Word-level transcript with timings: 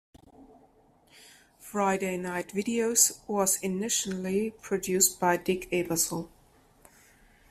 "Friday 1.59 2.17
Night 2.17 2.47
Videos" 2.53 3.19
was 3.27 3.61
initially 3.61 4.49
produced 4.49 5.19
by 5.19 5.37
Dick 5.37 5.69
Ebersol. 5.69 6.27